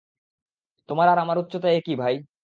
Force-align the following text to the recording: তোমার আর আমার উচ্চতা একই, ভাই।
তোমার 0.89 1.07
আর 1.07 1.17
আমার 1.19 1.37
উচ্চতা 1.37 1.67
একই, 1.71 1.95
ভাই। 1.95 2.15